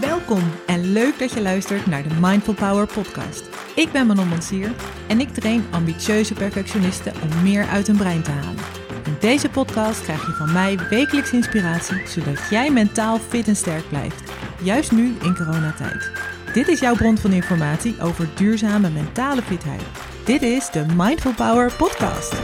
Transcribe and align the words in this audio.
Welkom 0.00 0.42
en 0.66 0.92
leuk 0.92 1.18
dat 1.18 1.32
je 1.32 1.42
luistert 1.42 1.86
naar 1.86 2.02
de 2.02 2.14
Mindful 2.20 2.54
Power 2.54 2.86
podcast. 2.86 3.44
Ik 3.74 3.92
ben 3.92 4.06
Manon 4.06 4.28
Mansier 4.28 4.70
en 5.08 5.20
ik 5.20 5.28
train 5.28 5.64
ambitieuze 5.70 6.34
perfectionisten 6.34 7.12
om 7.22 7.42
meer 7.42 7.66
uit 7.66 7.86
hun 7.86 7.96
brein 7.96 8.22
te 8.22 8.30
halen. 8.30 8.64
In 9.04 9.16
deze 9.20 9.48
podcast 9.48 10.02
krijg 10.02 10.26
je 10.26 10.32
van 10.32 10.52
mij 10.52 10.78
wekelijks 10.90 11.32
inspiratie, 11.32 12.06
zodat 12.06 12.48
jij 12.50 12.70
mentaal 12.70 13.18
fit 13.18 13.48
en 13.48 13.56
sterk 13.56 13.88
blijft. 13.88 14.32
Juist 14.62 14.92
nu 14.92 15.16
in 15.22 15.36
coronatijd. 15.36 16.10
Dit 16.52 16.68
is 16.68 16.80
jouw 16.80 16.94
bron 16.94 17.18
van 17.18 17.32
informatie 17.32 18.00
over 18.00 18.28
duurzame 18.34 18.90
mentale 18.90 19.42
fitheid. 19.42 19.82
Dit 20.24 20.42
is 20.42 20.70
de 20.70 20.86
Mindful 20.96 21.34
Power 21.34 21.72
podcast. 21.72 22.34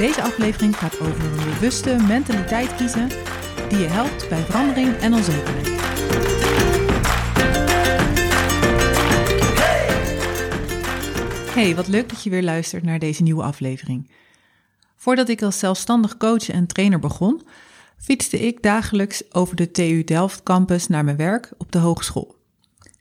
Deze 0.00 0.22
aflevering 0.22 0.76
gaat 0.76 1.00
over 1.00 1.24
een 1.24 1.36
bewuste 1.36 1.96
mentaliteit 2.08 2.74
kiezen 2.74 3.08
die 3.68 3.78
je 3.78 3.86
helpt 3.86 4.28
bij 4.28 4.42
verandering 4.42 4.96
en 4.96 5.14
onzekerheid. 5.14 5.66
Hey, 11.54 11.74
wat 11.74 11.88
leuk 11.88 12.08
dat 12.08 12.22
je 12.22 12.30
weer 12.30 12.42
luistert 12.42 12.82
naar 12.82 12.98
deze 12.98 13.22
nieuwe 13.22 13.42
aflevering. 13.42 14.10
Voordat 14.96 15.28
ik 15.28 15.42
als 15.42 15.58
zelfstandig 15.58 16.16
coach 16.16 16.50
en 16.50 16.66
trainer 16.66 16.98
begon, 16.98 17.42
fietste 17.96 18.40
ik 18.40 18.62
dagelijks 18.62 19.34
over 19.34 19.56
de 19.56 19.70
TU 19.70 20.04
Delft 20.04 20.42
campus 20.42 20.86
naar 20.86 21.04
mijn 21.04 21.16
werk 21.16 21.52
op 21.58 21.72
de 21.72 21.78
hogeschool. 21.78 22.36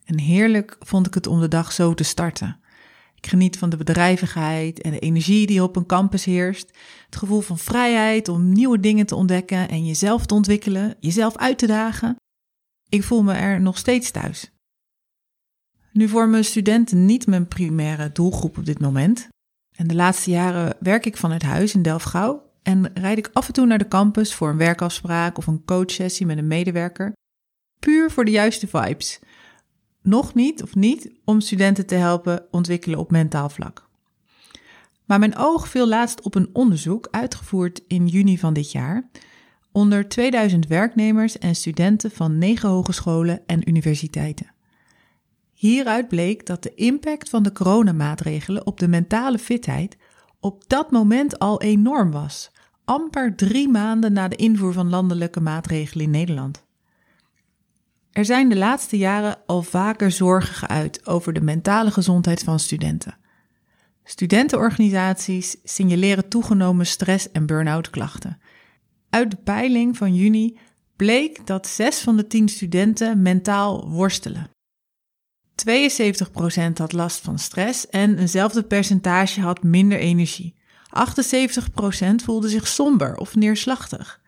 En 0.05 0.19
heerlijk 0.19 0.75
vond 0.79 1.07
ik 1.07 1.13
het 1.13 1.27
om 1.27 1.39
de 1.39 1.47
dag 1.47 1.71
zo 1.71 1.93
te 1.93 2.03
starten. 2.03 2.59
Ik 3.21 3.27
geniet 3.27 3.57
van 3.57 3.69
de 3.69 3.77
bedrijvigheid 3.77 4.81
en 4.81 4.91
de 4.91 4.99
energie 4.99 5.47
die 5.47 5.63
op 5.63 5.75
een 5.75 5.85
campus 5.85 6.25
heerst. 6.25 6.77
Het 7.05 7.15
gevoel 7.15 7.41
van 7.41 7.57
vrijheid 7.57 8.27
om 8.27 8.51
nieuwe 8.51 8.79
dingen 8.79 9.05
te 9.05 9.15
ontdekken 9.15 9.69
en 9.69 9.85
jezelf 9.85 10.25
te 10.25 10.33
ontwikkelen, 10.33 10.95
jezelf 10.99 11.37
uit 11.37 11.57
te 11.57 11.67
dagen. 11.67 12.15
Ik 12.89 13.03
voel 13.03 13.23
me 13.23 13.33
er 13.33 13.61
nog 13.61 13.77
steeds 13.77 14.11
thuis. 14.11 14.51
Nu 15.91 16.07
vormen 16.07 16.45
studenten 16.45 17.05
niet 17.05 17.27
mijn 17.27 17.47
primaire 17.47 18.11
doelgroep 18.11 18.57
op 18.57 18.65
dit 18.65 18.79
moment. 18.79 19.27
En 19.77 19.87
de 19.87 19.95
laatste 19.95 20.29
jaren 20.29 20.75
werk 20.79 21.05
ik 21.05 21.17
vanuit 21.17 21.43
huis 21.43 21.73
in 21.73 21.81
Delft-Gouw 21.81 22.51
en 22.63 22.91
rijd 22.93 23.17
ik 23.17 23.29
af 23.33 23.47
en 23.47 23.53
toe 23.53 23.65
naar 23.65 23.77
de 23.77 23.87
campus 23.87 24.33
voor 24.33 24.49
een 24.49 24.57
werkafspraak 24.57 25.37
of 25.37 25.47
een 25.47 25.65
coachsessie 25.65 26.25
met 26.25 26.37
een 26.37 26.47
medewerker. 26.47 27.13
Puur 27.79 28.11
voor 28.11 28.25
de 28.25 28.31
juiste 28.31 28.67
vibes 28.67 29.19
nog 30.01 30.33
niet 30.33 30.63
of 30.63 30.75
niet 30.75 31.11
om 31.25 31.41
studenten 31.41 31.85
te 31.85 31.95
helpen 31.95 32.45
ontwikkelen 32.51 32.99
op 32.99 33.11
mentaal 33.11 33.49
vlak. 33.49 33.87
Maar 35.05 35.19
mijn 35.19 35.37
oog 35.37 35.67
viel 35.67 35.87
laatst 35.87 36.21
op 36.21 36.35
een 36.35 36.49
onderzoek 36.53 37.07
uitgevoerd 37.11 37.81
in 37.87 38.07
juni 38.07 38.37
van 38.37 38.53
dit 38.53 38.71
jaar 38.71 39.09
onder 39.71 40.09
2000 40.09 40.67
werknemers 40.67 41.37
en 41.37 41.55
studenten 41.55 42.11
van 42.11 42.37
negen 42.37 42.69
hogescholen 42.69 43.41
en 43.45 43.69
universiteiten. 43.69 44.53
Hieruit 45.53 46.07
bleek 46.07 46.45
dat 46.45 46.63
de 46.63 46.73
impact 46.75 47.29
van 47.29 47.43
de 47.43 47.51
coronamaatregelen 47.51 48.65
op 48.65 48.79
de 48.79 48.87
mentale 48.87 49.37
fitheid 49.37 49.97
op 50.39 50.63
dat 50.67 50.91
moment 50.91 51.39
al 51.39 51.61
enorm 51.61 52.11
was, 52.11 52.51
amper 52.85 53.35
drie 53.35 53.69
maanden 53.69 54.13
na 54.13 54.27
de 54.27 54.35
invoer 54.35 54.73
van 54.73 54.89
landelijke 54.89 55.39
maatregelen 55.39 56.05
in 56.05 56.11
Nederland. 56.11 56.67
Er 58.19 58.25
zijn 58.25 58.49
de 58.49 58.57
laatste 58.57 58.97
jaren 58.97 59.37
al 59.45 59.63
vaker 59.63 60.11
zorgen 60.11 60.67
geuit 60.67 61.07
over 61.07 61.33
de 61.33 61.41
mentale 61.41 61.91
gezondheid 61.91 62.43
van 62.43 62.59
studenten. 62.59 63.17
Studentenorganisaties 64.03 65.57
signaleren 65.63 66.29
toegenomen 66.29 66.85
stress- 66.85 67.31
en 67.31 67.45
burn-out 67.45 67.89
klachten. 67.89 68.39
Uit 69.09 69.31
de 69.31 69.37
peiling 69.37 69.97
van 69.97 70.15
juni 70.15 70.57
bleek 70.95 71.47
dat 71.47 71.67
6 71.67 71.99
van 71.99 72.17
de 72.17 72.27
10 72.27 72.49
studenten 72.49 73.21
mentaal 73.21 73.89
worstelen. 73.89 74.49
72% 75.55 76.77
had 76.77 76.93
last 76.93 77.19
van 77.21 77.39
stress 77.39 77.87
en 77.87 78.17
eenzelfde 78.17 78.63
percentage 78.63 79.41
had 79.41 79.63
minder 79.63 79.99
energie. 79.99 80.55
78% 80.89 82.23
voelde 82.23 82.49
zich 82.49 82.67
somber 82.67 83.17
of 83.17 83.35
neerslachtig. 83.35 84.21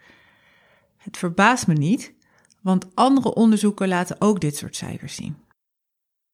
Het 0.98 1.18
verbaast 1.18 1.68
me 1.68 1.74
niet 1.74 2.14
want 2.62 2.96
andere 2.96 3.34
onderzoeken 3.34 3.88
laten 3.88 4.16
ook 4.20 4.42
dit 4.42 4.56
soort 4.56 4.76
cijfers 4.76 5.16
zien. 5.16 5.36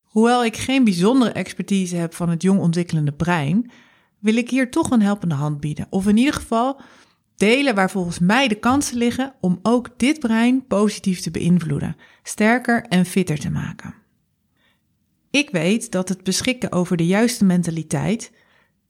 Hoewel 0.01 0.45
ik 0.45 0.57
geen 0.57 0.83
bijzondere 0.83 1.31
expertise 1.31 1.95
heb 1.95 2.13
van 2.13 2.29
het 2.29 2.41
jong 2.41 2.59
ontwikkelende 2.59 3.13
brein, 3.13 3.71
wil 4.19 4.35
ik 4.35 4.49
hier 4.49 4.71
toch 4.71 4.91
een 4.91 5.01
helpende 5.01 5.35
hand 5.35 5.59
bieden. 5.59 5.87
Of 5.89 6.07
in 6.07 6.17
ieder 6.17 6.33
geval 6.33 6.81
delen 7.35 7.75
waar 7.75 7.91
volgens 7.91 8.19
mij 8.19 8.47
de 8.47 8.59
kansen 8.59 8.97
liggen 8.97 9.33
om 9.39 9.59
ook 9.61 9.89
dit 9.97 10.19
brein 10.19 10.67
positief 10.67 11.19
te 11.19 11.31
beïnvloeden, 11.31 11.95
sterker 12.23 12.81
en 12.83 13.05
fitter 13.05 13.39
te 13.39 13.49
maken. 13.49 13.95
Ik 15.29 15.49
weet 15.49 15.91
dat 15.91 16.09
het 16.09 16.23
beschikken 16.23 16.71
over 16.71 16.97
de 16.97 17.05
juiste 17.05 17.45
mentaliteit, 17.45 18.31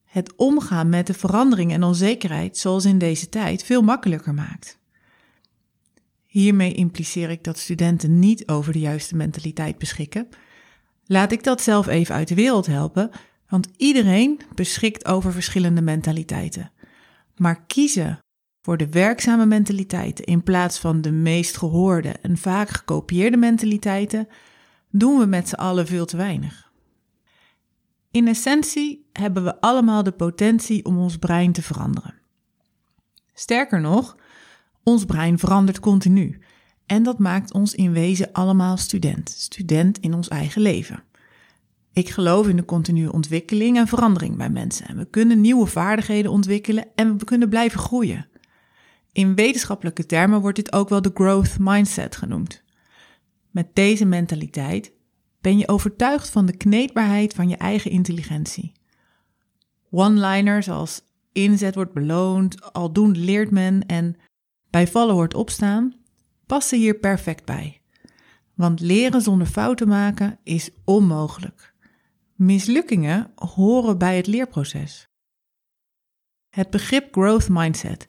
het 0.04 0.36
omgaan 0.36 0.90
met 0.90 1.08
de 1.08 1.14
verandering 1.14 1.72
en 1.72 1.84
onzekerheid 1.84 2.58
zoals 2.58 2.86
in 2.86 2.98
deze 2.98 3.30
tijd, 3.30 3.64
veel 3.64 3.82
makkelijker 3.82 4.34
maakt. 4.34 4.77
Hiermee 6.38 6.74
impliceer 6.74 7.30
ik 7.30 7.44
dat 7.44 7.58
studenten 7.58 8.20
niet 8.20 8.48
over 8.48 8.74
de 8.74 8.80
juiste 8.80 9.16
mentaliteit 9.16 9.78
beschikken. 9.78 10.28
Laat 11.06 11.32
ik 11.32 11.44
dat 11.44 11.62
zelf 11.62 11.88
even 11.88 12.16
uit 12.16 12.28
de 12.28 12.36
wereld 12.36 12.66
helpen, 12.66 13.10
want 13.50 13.68
iedereen 13.78 14.42
beschikt 14.56 15.06
over 15.06 15.32
verschillende 15.32 15.82
mentaliteiten. 15.82 16.72
Maar 17.36 17.66
kiezen 17.66 18.20
voor 18.62 18.78
de 18.78 18.90
werkzame 18.90 19.46
mentaliteiten 19.46 20.26
in 20.26 20.44
plaats 20.44 20.80
van 20.80 21.02
de 21.02 21.12
meest 21.12 21.58
gehoorde 21.58 22.10
en 22.12 22.38
vaak 22.38 22.70
gekopieerde 22.70 23.38
mentaliteiten, 23.38 24.28
doen 24.90 25.20
we 25.20 25.26
met 25.26 25.50
z'n 25.50 25.56
allen 25.56 25.88
veel 25.88 26.06
te 26.06 26.18
weinig. 26.18 26.72
In 28.12 28.28
essentie 28.28 29.10
hebben 29.14 29.44
we 29.44 29.62
allemaal 29.62 30.04
de 30.04 30.12
potentie 30.12 30.86
om 30.86 30.98
ons 30.98 31.18
brein 31.18 31.52
te 31.52 31.62
veranderen. 31.62 32.16
Sterker 33.34 33.82
nog, 33.82 34.16
ons 34.88 35.06
brein 35.06 35.40
verandert 35.40 35.80
continu. 35.80 36.40
En 36.86 37.04
dat 37.04 37.20
maakt 37.20 37.54
ons 37.54 37.76
in 37.76 37.92
wezen 37.92 38.32
allemaal 38.32 38.78
student. 38.78 39.30
Student 39.30 40.00
in 40.00 40.14
ons 40.14 40.28
eigen 40.28 40.62
leven. 40.62 41.04
Ik 41.94 42.10
geloof 42.10 42.48
in 42.48 42.56
de 42.56 42.66
continue 42.66 43.12
ontwikkeling 43.12 43.78
en 43.78 43.88
verandering 43.88 44.38
bij 44.38 44.50
mensen. 44.50 44.88
En 44.88 44.98
we 44.98 45.06
kunnen 45.06 45.42
nieuwe 45.42 45.66
vaardigheden 45.66 46.32
ontwikkelen 46.32 46.86
en 46.96 47.18
we 47.18 47.26
kunnen 47.26 47.50
blijven 47.50 47.80
groeien. 47.80 48.28
In 49.12 49.36
wetenschappelijke 49.36 50.06
termen 50.06 50.42
wordt 50.42 50.56
dit 50.56 50.74
ook 50.74 50.90
wel 50.90 51.02
de 51.02 51.12
growth 51.14 51.60
mindset 51.60 52.16
genoemd. 52.16 52.64
Met 53.52 53.68
deze 53.74 54.06
mentaliteit 54.06 54.92
ben 55.42 55.58
je 55.58 55.68
overtuigd 55.68 56.30
van 56.30 56.46
de 56.46 56.58
kneedbaarheid 56.58 57.34
van 57.34 57.50
je 57.50 57.58
eigen 57.58 57.92
intelligentie. 57.92 58.72
One-liners 59.90 60.70
als 60.70 61.02
inzet 61.32 61.76
wordt 61.76 61.94
beloond, 61.94 62.74
aldoende 62.74 63.20
leert 63.20 63.52
men 63.52 63.86
en 63.86 64.16
bij 64.78 64.88
vallen 64.88 65.16
hoort 65.16 65.34
opstaan, 65.34 65.94
passen 66.46 66.78
hier 66.78 66.94
perfect 66.94 67.46
bij. 67.46 67.82
Want 68.54 68.80
leren 68.80 69.22
zonder 69.22 69.48
fouten 69.48 69.88
maken 69.88 70.40
is 70.44 70.70
onmogelijk. 70.84 71.74
Mislukkingen 72.36 73.32
horen 73.36 73.98
bij 73.98 74.16
het 74.18 74.28
leerproces. 74.28 75.08
Het 76.50 76.70
begrip 76.70 77.14
growth 77.14 77.50
mindset 77.50 78.08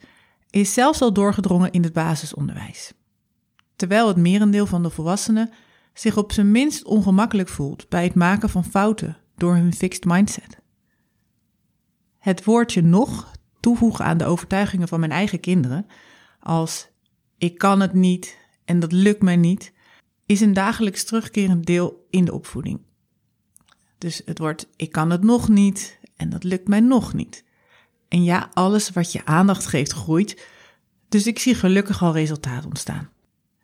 is 0.50 0.74
zelfs 0.74 1.00
al 1.00 1.12
doorgedrongen 1.12 1.72
in 1.72 1.82
het 1.82 1.92
basisonderwijs. 1.92 2.92
Terwijl 3.76 4.08
het 4.08 4.16
merendeel 4.16 4.66
van 4.66 4.82
de 4.82 4.90
volwassenen 4.90 5.50
zich 5.94 6.16
op 6.16 6.32
zijn 6.32 6.50
minst 6.50 6.84
ongemakkelijk 6.84 7.48
voelt 7.48 7.88
bij 7.88 8.04
het 8.04 8.14
maken 8.14 8.48
van 8.48 8.64
fouten 8.64 9.16
door 9.36 9.54
hun 9.54 9.74
fixed 9.74 10.04
mindset. 10.04 10.58
Het 12.18 12.44
woordje 12.44 12.82
nog 12.82 13.32
toevoegen 13.60 14.04
aan 14.04 14.18
de 14.18 14.24
overtuigingen 14.24 14.88
van 14.88 15.00
mijn 15.00 15.12
eigen 15.12 15.40
kinderen 15.40 15.86
als 16.48 16.88
ik 17.38 17.58
kan 17.58 17.80
het 17.80 17.92
niet 17.92 18.36
en 18.64 18.80
dat 18.80 18.92
lukt 18.92 19.22
mij 19.22 19.36
niet, 19.36 19.72
is 20.26 20.40
een 20.40 20.52
dagelijks 20.52 21.04
terugkerend 21.04 21.66
deel 21.66 22.06
in 22.10 22.24
de 22.24 22.32
opvoeding. 22.32 22.80
Dus 23.98 24.22
het 24.24 24.38
wordt 24.38 24.68
ik 24.76 24.92
kan 24.92 25.10
het 25.10 25.22
nog 25.22 25.48
niet 25.48 25.98
en 26.16 26.28
dat 26.28 26.44
lukt 26.44 26.68
mij 26.68 26.80
nog 26.80 27.14
niet. 27.14 27.44
En 28.08 28.24
ja, 28.24 28.50
alles 28.52 28.90
wat 28.90 29.12
je 29.12 29.24
aandacht 29.24 29.66
geeft 29.66 29.92
groeit, 29.92 30.46
dus 31.08 31.26
ik 31.26 31.38
zie 31.38 31.54
gelukkig 31.54 32.02
al 32.02 32.12
resultaat 32.12 32.64
ontstaan. 32.64 33.10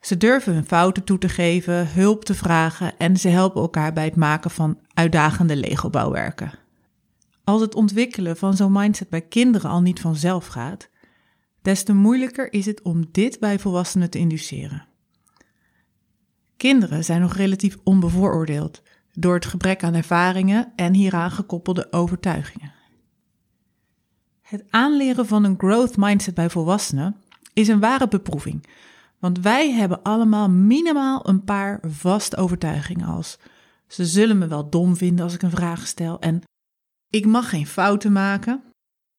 Ze 0.00 0.16
durven 0.16 0.54
hun 0.54 0.66
fouten 0.66 1.04
toe 1.04 1.18
te 1.18 1.28
geven, 1.28 1.92
hulp 1.92 2.24
te 2.24 2.34
vragen 2.34 2.98
en 2.98 3.16
ze 3.16 3.28
helpen 3.28 3.62
elkaar 3.62 3.92
bij 3.92 4.04
het 4.04 4.16
maken 4.16 4.50
van 4.50 4.78
uitdagende 4.94 5.56
Lego-bouwwerken. 5.56 6.52
Als 7.44 7.60
het 7.60 7.74
ontwikkelen 7.74 8.36
van 8.36 8.56
zo'n 8.56 8.72
mindset 8.72 9.08
bij 9.08 9.22
kinderen 9.22 9.70
al 9.70 9.80
niet 9.80 10.00
vanzelf 10.00 10.46
gaat, 10.46 10.88
des 11.64 11.82
te 11.82 11.92
moeilijker 11.92 12.52
is 12.52 12.66
het 12.66 12.82
om 12.82 13.04
dit 13.10 13.40
bij 13.40 13.58
volwassenen 13.58 14.10
te 14.10 14.18
induceren. 14.18 14.86
Kinderen 16.56 17.04
zijn 17.04 17.20
nog 17.20 17.34
relatief 17.34 17.76
onbevooroordeeld 17.84 18.82
door 19.12 19.34
het 19.34 19.46
gebrek 19.46 19.82
aan 19.82 19.94
ervaringen 19.94 20.72
en 20.76 20.94
hieraan 20.94 21.30
gekoppelde 21.30 21.92
overtuigingen. 21.92 22.72
Het 24.42 24.64
aanleren 24.70 25.26
van 25.26 25.44
een 25.44 25.58
growth 25.58 25.96
mindset 25.96 26.34
bij 26.34 26.50
volwassenen 26.50 27.16
is 27.52 27.68
een 27.68 27.80
ware 27.80 28.08
beproeving. 28.08 28.66
Want 29.18 29.40
wij 29.40 29.72
hebben 29.72 30.02
allemaal 30.02 30.50
minimaal 30.50 31.28
een 31.28 31.44
paar 31.44 31.80
vaste 31.82 32.36
overtuigingen 32.36 33.06
als 33.06 33.38
ze 33.86 34.06
zullen 34.06 34.38
me 34.38 34.46
wel 34.46 34.70
dom 34.70 34.96
vinden 34.96 35.24
als 35.24 35.34
ik 35.34 35.42
een 35.42 35.50
vraag 35.50 35.86
stel 35.86 36.20
en 36.20 36.42
ik 37.10 37.26
mag 37.26 37.48
geen 37.48 37.66
fouten 37.66 38.12
maken. 38.12 38.62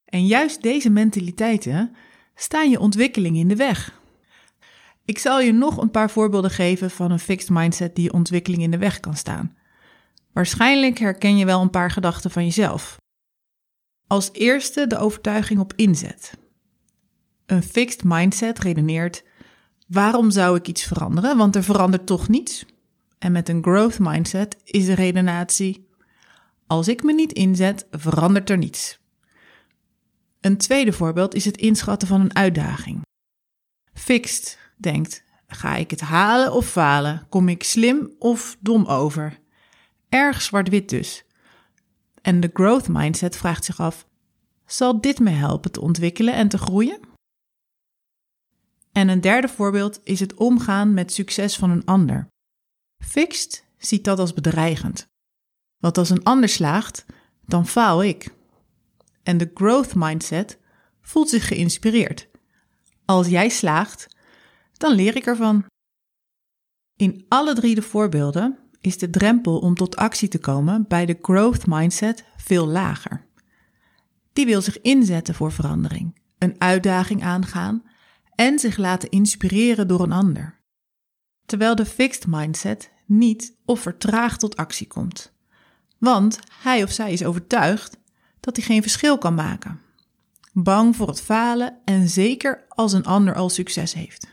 En 0.05 0.25
juist 0.25 0.61
deze 0.61 0.89
mentaliteiten 0.89 1.95
staan 2.35 2.69
je 2.69 2.79
ontwikkeling 2.79 3.37
in 3.37 3.47
de 3.47 3.55
weg. 3.55 3.99
Ik 5.05 5.17
zal 5.17 5.39
je 5.39 5.51
nog 5.51 5.77
een 5.77 5.91
paar 5.91 6.09
voorbeelden 6.09 6.51
geven 6.51 6.91
van 6.91 7.11
een 7.11 7.19
fixed 7.19 7.49
mindset 7.49 7.95
die 7.95 8.03
je 8.03 8.13
ontwikkeling 8.13 8.61
in 8.61 8.71
de 8.71 8.77
weg 8.77 8.99
kan 8.99 9.15
staan. 9.15 9.55
Waarschijnlijk 10.33 10.97
herken 10.97 11.37
je 11.37 11.45
wel 11.45 11.61
een 11.61 11.69
paar 11.69 11.91
gedachten 11.91 12.31
van 12.31 12.43
jezelf. 12.43 12.97
Als 14.07 14.29
eerste 14.33 14.87
de 14.87 14.97
overtuiging 14.97 15.59
op 15.59 15.73
inzet. 15.75 16.37
Een 17.45 17.63
fixed 17.63 18.03
mindset 18.03 18.59
redeneert: 18.59 19.23
waarom 19.87 20.31
zou 20.31 20.57
ik 20.57 20.67
iets 20.67 20.83
veranderen? 20.83 21.37
Want 21.37 21.55
er 21.55 21.63
verandert 21.63 22.05
toch 22.05 22.27
niets. 22.27 22.65
En 23.19 23.31
met 23.31 23.49
een 23.49 23.63
growth 23.63 23.99
mindset 23.99 24.57
is 24.63 24.85
de 24.85 24.95
redenatie: 24.95 25.87
als 26.67 26.87
ik 26.87 27.03
me 27.03 27.13
niet 27.13 27.33
inzet, 27.33 27.87
verandert 27.91 28.49
er 28.49 28.57
niets. 28.57 28.99
Een 30.45 30.57
tweede 30.57 30.93
voorbeeld 30.93 31.33
is 31.33 31.45
het 31.45 31.57
inschatten 31.57 32.07
van 32.07 32.21
een 32.21 32.35
uitdaging. 32.35 33.01
Fixed 33.93 34.59
denkt: 34.77 35.23
ga 35.47 35.75
ik 35.75 35.89
het 35.91 36.01
halen 36.01 36.53
of 36.53 36.69
falen? 36.69 37.25
Kom 37.29 37.49
ik 37.49 37.63
slim 37.63 38.15
of 38.19 38.57
dom 38.59 38.85
over? 38.85 39.39
Erg 40.09 40.41
zwart-wit 40.41 40.89
dus. 40.89 41.25
En 42.21 42.39
de 42.39 42.49
growth 42.53 42.87
mindset 42.87 43.37
vraagt 43.37 43.65
zich 43.65 43.79
af: 43.79 44.07
zal 44.65 45.01
dit 45.01 45.19
me 45.19 45.29
helpen 45.29 45.71
te 45.71 45.81
ontwikkelen 45.81 46.33
en 46.33 46.47
te 46.47 46.57
groeien? 46.57 46.99
En 48.91 49.07
een 49.07 49.21
derde 49.21 49.47
voorbeeld 49.47 49.99
is 50.03 50.19
het 50.19 50.33
omgaan 50.33 50.93
met 50.93 51.13
succes 51.13 51.57
van 51.57 51.69
een 51.69 51.85
ander. 51.85 52.27
Fixed 53.03 53.65
ziet 53.77 54.03
dat 54.03 54.19
als 54.19 54.33
bedreigend. 54.33 55.07
Want 55.77 55.97
als 55.97 56.09
een 56.09 56.23
ander 56.23 56.49
slaagt, 56.49 57.05
dan 57.45 57.67
faal 57.67 58.03
ik. 58.03 58.34
En 59.25 59.37
de 59.37 59.51
growth 59.53 59.95
mindset 59.95 60.59
voelt 61.01 61.29
zich 61.29 61.47
geïnspireerd. 61.47 62.27
Als 63.05 63.27
jij 63.27 63.49
slaagt, 63.49 64.07
dan 64.73 64.93
leer 64.93 65.15
ik 65.15 65.25
ervan. 65.25 65.65
In 66.95 67.25
alle 67.27 67.53
drie 67.53 67.75
de 67.75 67.81
voorbeelden 67.81 68.59
is 68.81 68.97
de 68.97 69.09
drempel 69.09 69.59
om 69.59 69.75
tot 69.75 69.95
actie 69.95 70.27
te 70.27 70.39
komen 70.39 70.85
bij 70.87 71.05
de 71.05 71.17
growth 71.21 71.67
mindset 71.67 72.25
veel 72.37 72.67
lager. 72.67 73.27
Die 74.33 74.45
wil 74.45 74.61
zich 74.61 74.81
inzetten 74.81 75.35
voor 75.35 75.51
verandering, 75.51 76.19
een 76.37 76.55
uitdaging 76.57 77.23
aangaan 77.23 77.83
en 78.35 78.59
zich 78.59 78.77
laten 78.77 79.09
inspireren 79.09 79.87
door 79.87 80.01
een 80.01 80.11
ander. 80.11 80.61
Terwijl 81.45 81.75
de 81.75 81.85
fixed 81.85 82.27
mindset 82.27 82.91
niet 83.05 83.57
of 83.65 83.79
vertraagd 83.79 84.39
tot 84.39 84.55
actie 84.55 84.87
komt. 84.87 85.33
Want 85.97 86.39
hij 86.61 86.83
of 86.83 86.91
zij 86.91 87.11
is 87.11 87.25
overtuigd 87.25 87.97
dat 88.45 88.55
hij 88.55 88.65
geen 88.65 88.81
verschil 88.81 89.17
kan 89.17 89.33
maken. 89.33 89.79
Bang 90.53 90.95
voor 90.95 91.07
het 91.07 91.21
falen 91.21 91.77
en 91.85 92.09
zeker 92.09 92.65
als 92.67 92.93
een 92.93 93.05
ander 93.05 93.35
al 93.35 93.49
succes 93.49 93.93
heeft. 93.93 94.27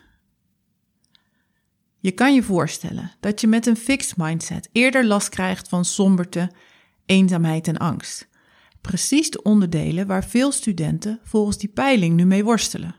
Je 1.98 2.12
kan 2.12 2.34
je 2.34 2.42
voorstellen 2.42 3.12
dat 3.20 3.40
je 3.40 3.46
met 3.46 3.66
een 3.66 3.76
fixed 3.76 4.16
mindset 4.16 4.68
eerder 4.72 5.04
last 5.04 5.28
krijgt 5.28 5.68
van 5.68 5.84
somberte, 5.84 6.50
eenzaamheid 7.06 7.68
en 7.68 7.76
angst. 7.76 8.28
Precies 8.80 9.30
de 9.30 9.42
onderdelen 9.42 10.06
waar 10.06 10.24
veel 10.24 10.52
studenten 10.52 11.20
volgens 11.22 11.58
die 11.58 11.68
peiling 11.68 12.16
nu 12.16 12.24
mee 12.24 12.44
worstelen. 12.44 12.94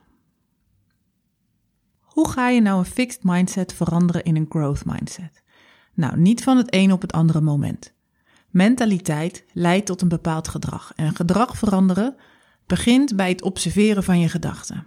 Hoe 2.00 2.30
ga 2.30 2.50
je 2.50 2.62
nou 2.62 2.80
een 2.80 2.86
fixed 2.86 3.24
mindset 3.24 3.74
veranderen 3.74 4.24
in 4.24 4.36
een 4.36 4.50
growth 4.50 4.86
mindset? 4.86 5.44
Nou, 5.94 6.18
niet 6.18 6.44
van 6.44 6.58
het 6.58 6.74
een 6.74 6.92
op 6.92 7.02
het 7.02 7.12
andere 7.12 7.42
moment. 7.42 7.94
Mentaliteit 8.54 9.46
leidt 9.54 9.86
tot 9.86 10.02
een 10.02 10.08
bepaald 10.08 10.48
gedrag 10.48 10.94
en 10.96 11.16
gedrag 11.16 11.58
veranderen 11.58 12.16
begint 12.66 13.16
bij 13.16 13.30
het 13.30 13.42
observeren 13.42 14.04
van 14.04 14.20
je 14.20 14.30
gedachten. 14.30 14.86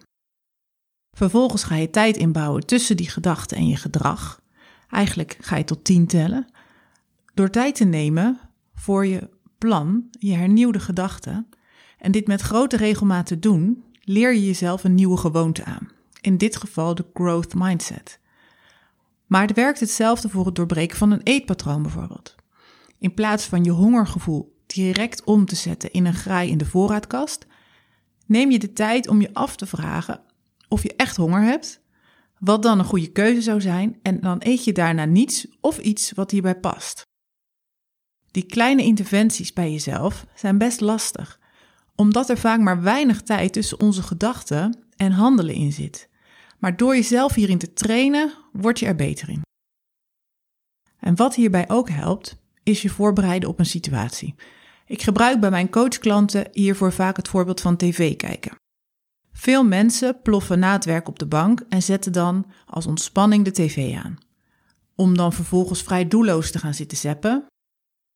Vervolgens 1.16 1.64
ga 1.64 1.74
je 1.74 1.90
tijd 1.90 2.16
inbouwen 2.16 2.66
tussen 2.66 2.96
die 2.96 3.08
gedachten 3.08 3.56
en 3.56 3.68
je 3.68 3.76
gedrag. 3.76 4.40
Eigenlijk 4.90 5.36
ga 5.40 5.56
je 5.56 5.64
tot 5.64 5.84
tien 5.84 6.06
tellen. 6.06 6.46
Door 7.34 7.50
tijd 7.50 7.74
te 7.74 7.84
nemen 7.84 8.40
voor 8.74 9.06
je 9.06 9.28
plan, 9.58 10.08
je 10.10 10.34
hernieuwde 10.34 10.80
gedachten, 10.80 11.48
en 11.98 12.12
dit 12.12 12.26
met 12.26 12.40
grote 12.40 12.76
regelmaat 12.76 13.26
te 13.26 13.38
doen, 13.38 13.84
leer 14.00 14.34
je 14.34 14.46
jezelf 14.46 14.84
een 14.84 14.94
nieuwe 14.94 15.16
gewoonte 15.16 15.64
aan. 15.64 15.90
In 16.20 16.38
dit 16.38 16.56
geval 16.56 16.94
de 16.94 17.06
growth 17.14 17.54
mindset. 17.54 18.20
Maar 19.26 19.46
het 19.46 19.56
werkt 19.56 19.80
hetzelfde 19.80 20.28
voor 20.28 20.46
het 20.46 20.54
doorbreken 20.54 20.96
van 20.96 21.10
een 21.10 21.22
eetpatroon 21.22 21.82
bijvoorbeeld. 21.82 22.35
In 22.98 23.14
plaats 23.14 23.44
van 23.44 23.64
je 23.64 23.70
hongergevoel 23.70 24.56
direct 24.66 25.24
om 25.24 25.46
te 25.46 25.56
zetten 25.56 25.92
in 25.92 26.06
een 26.06 26.14
graai 26.14 26.50
in 26.50 26.58
de 26.58 26.66
voorraadkast, 26.66 27.46
neem 28.26 28.50
je 28.50 28.58
de 28.58 28.72
tijd 28.72 29.08
om 29.08 29.20
je 29.20 29.34
af 29.34 29.56
te 29.56 29.66
vragen 29.66 30.24
of 30.68 30.82
je 30.82 30.96
echt 30.96 31.16
honger 31.16 31.42
hebt, 31.42 31.80
wat 32.38 32.62
dan 32.62 32.78
een 32.78 32.84
goede 32.84 33.12
keuze 33.12 33.42
zou 33.42 33.60
zijn, 33.60 33.98
en 34.02 34.20
dan 34.20 34.36
eet 34.38 34.64
je 34.64 34.72
daarna 34.72 35.04
niets 35.04 35.46
of 35.60 35.78
iets 35.78 36.12
wat 36.12 36.30
hierbij 36.30 36.60
past. 36.60 37.02
Die 38.30 38.46
kleine 38.46 38.82
interventies 38.82 39.52
bij 39.52 39.72
jezelf 39.72 40.26
zijn 40.34 40.58
best 40.58 40.80
lastig, 40.80 41.40
omdat 41.94 42.28
er 42.28 42.38
vaak 42.38 42.60
maar 42.60 42.82
weinig 42.82 43.22
tijd 43.22 43.52
tussen 43.52 43.80
onze 43.80 44.02
gedachten 44.02 44.86
en 44.96 45.12
handelen 45.12 45.54
in 45.54 45.72
zit. 45.72 46.08
Maar 46.58 46.76
door 46.76 46.94
jezelf 46.94 47.34
hierin 47.34 47.58
te 47.58 47.72
trainen, 47.72 48.32
word 48.52 48.78
je 48.78 48.86
er 48.86 48.96
beter 48.96 49.28
in. 49.28 49.42
En 50.98 51.16
wat 51.16 51.34
hierbij 51.34 51.68
ook 51.68 51.88
helpt, 51.90 52.36
is 52.66 52.82
je 52.82 52.90
voorbereiden 52.90 53.48
op 53.48 53.58
een 53.58 53.66
situatie. 53.66 54.34
Ik 54.86 55.02
gebruik 55.02 55.40
bij 55.40 55.50
mijn 55.50 55.70
coachklanten 55.70 56.48
hiervoor 56.52 56.92
vaak 56.92 57.16
het 57.16 57.28
voorbeeld 57.28 57.60
van 57.60 57.76
tv 57.76 58.16
kijken. 58.16 58.54
Veel 59.32 59.64
mensen 59.64 60.20
ploffen 60.22 60.58
na 60.58 60.72
het 60.72 60.84
werk 60.84 61.08
op 61.08 61.18
de 61.18 61.26
bank 61.26 61.60
en 61.68 61.82
zetten 61.82 62.12
dan 62.12 62.46
als 62.66 62.86
ontspanning 62.86 63.44
de 63.44 63.50
tv 63.50 63.96
aan. 63.96 64.18
Om 64.94 65.16
dan 65.16 65.32
vervolgens 65.32 65.82
vrij 65.82 66.08
doelloos 66.08 66.50
te 66.50 66.58
gaan 66.58 66.74
zitten 66.74 66.98
zeppen. 66.98 67.46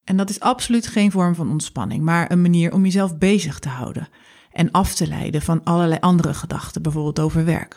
En 0.05 0.17
dat 0.17 0.31
is 0.31 0.41
absoluut 0.41 0.87
geen 0.87 1.11
vorm 1.11 1.35
van 1.35 1.51
ontspanning, 1.51 2.03
maar 2.03 2.31
een 2.31 2.43
manier 2.43 2.73
om 2.73 2.85
jezelf 2.85 3.19
bezig 3.19 3.59
te 3.59 3.69
houden 3.69 4.09
en 4.53 4.71
af 4.71 4.95
te 4.95 5.07
leiden 5.07 5.43
van 5.43 5.65
allerlei 5.65 6.01
andere 6.01 6.35
gedachten, 6.35 6.83
bijvoorbeeld 6.83 7.21
over 7.21 7.45
werk. 7.45 7.75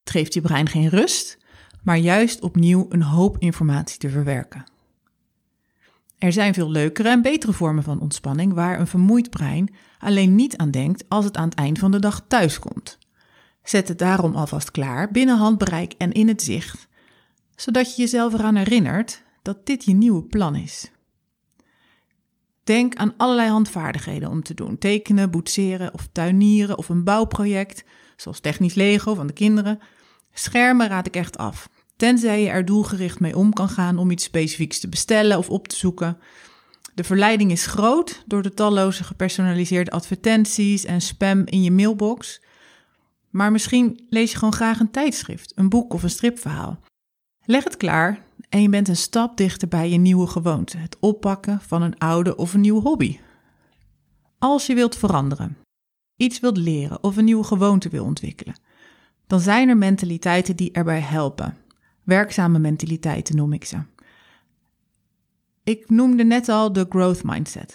Het 0.00 0.10
geeft 0.10 0.34
je 0.34 0.40
brein 0.40 0.68
geen 0.68 0.88
rust, 0.88 1.38
maar 1.82 1.98
juist 1.98 2.40
opnieuw 2.40 2.86
een 2.88 3.02
hoop 3.02 3.38
informatie 3.38 3.98
te 3.98 4.10
verwerken. 4.10 4.64
Er 6.24 6.32
zijn 6.32 6.54
veel 6.54 6.70
leukere 6.70 7.08
en 7.08 7.22
betere 7.22 7.52
vormen 7.52 7.82
van 7.82 8.00
ontspanning 8.00 8.52
waar 8.52 8.80
een 8.80 8.86
vermoeid 8.86 9.30
brein 9.30 9.74
alleen 9.98 10.34
niet 10.34 10.56
aan 10.56 10.70
denkt 10.70 11.04
als 11.08 11.24
het 11.24 11.36
aan 11.36 11.48
het 11.48 11.58
eind 11.58 11.78
van 11.78 11.90
de 11.90 11.98
dag 11.98 12.24
thuis 12.28 12.58
komt. 12.58 12.98
Zet 13.62 13.88
het 13.88 13.98
daarom 13.98 14.34
alvast 14.34 14.70
klaar 14.70 15.10
binnen 15.10 15.36
handbereik 15.36 15.92
en 15.92 16.12
in 16.12 16.28
het 16.28 16.42
zicht, 16.42 16.88
zodat 17.56 17.96
je 17.96 18.02
jezelf 18.02 18.32
eraan 18.32 18.56
herinnert 18.56 19.22
dat 19.42 19.66
dit 19.66 19.84
je 19.84 19.92
nieuwe 19.92 20.22
plan 20.22 20.56
is. 20.56 20.90
Denk 22.62 22.94
aan 22.94 23.14
allerlei 23.16 23.50
handvaardigheden 23.50 24.30
om 24.30 24.42
te 24.42 24.54
doen: 24.54 24.78
tekenen, 24.78 25.30
boetseren 25.30 25.94
of 25.94 26.08
tuinieren 26.12 26.78
of 26.78 26.88
een 26.88 27.04
bouwproject, 27.04 27.84
zoals 28.16 28.40
technisch 28.40 28.74
Lego 28.74 29.14
van 29.14 29.26
de 29.26 29.32
kinderen. 29.32 29.78
Schermen 30.32 30.88
raad 30.88 31.06
ik 31.06 31.16
echt 31.16 31.38
af. 31.38 31.68
Tenzij 31.96 32.42
je 32.42 32.48
er 32.48 32.64
doelgericht 32.64 33.20
mee 33.20 33.36
om 33.36 33.52
kan 33.52 33.68
gaan 33.68 33.98
om 33.98 34.10
iets 34.10 34.24
specifieks 34.24 34.80
te 34.80 34.88
bestellen 34.88 35.38
of 35.38 35.50
op 35.50 35.68
te 35.68 35.76
zoeken. 35.76 36.18
De 36.94 37.04
verleiding 37.04 37.50
is 37.50 37.66
groot 37.66 38.22
door 38.26 38.42
de 38.42 38.54
talloze 38.54 39.04
gepersonaliseerde 39.04 39.90
advertenties 39.90 40.84
en 40.84 41.00
spam 41.00 41.42
in 41.44 41.62
je 41.62 41.70
mailbox. 41.70 42.42
Maar 43.30 43.52
misschien 43.52 44.06
lees 44.08 44.30
je 44.30 44.38
gewoon 44.38 44.54
graag 44.54 44.80
een 44.80 44.90
tijdschrift, 44.90 45.52
een 45.54 45.68
boek 45.68 45.92
of 45.92 46.02
een 46.02 46.10
stripverhaal. 46.10 46.78
Leg 47.44 47.64
het 47.64 47.76
klaar 47.76 48.22
en 48.48 48.62
je 48.62 48.68
bent 48.68 48.88
een 48.88 48.96
stap 48.96 49.36
dichter 49.36 49.68
bij 49.68 49.90
je 49.90 49.98
nieuwe 49.98 50.26
gewoonte, 50.26 50.76
het 50.76 50.96
oppakken 51.00 51.60
van 51.60 51.82
een 51.82 51.98
oude 51.98 52.36
of 52.36 52.54
een 52.54 52.60
nieuwe 52.60 52.80
hobby. 52.80 53.18
Als 54.38 54.66
je 54.66 54.74
wilt 54.74 54.96
veranderen, 54.96 55.56
iets 56.16 56.40
wilt 56.40 56.56
leren 56.56 57.02
of 57.02 57.16
een 57.16 57.24
nieuwe 57.24 57.44
gewoonte 57.44 57.88
wil 57.88 58.04
ontwikkelen, 58.04 58.60
dan 59.26 59.40
zijn 59.40 59.68
er 59.68 59.76
mentaliteiten 59.76 60.56
die 60.56 60.72
erbij 60.72 61.00
helpen. 61.00 61.63
Werkzame 62.04 62.58
mentaliteiten 62.58 63.36
noem 63.36 63.52
ik 63.52 63.64
ze. 63.64 63.78
Ik 65.64 65.90
noemde 65.90 66.24
net 66.24 66.48
al 66.48 66.72
de 66.72 66.86
growth 66.88 67.22
mindset. 67.22 67.72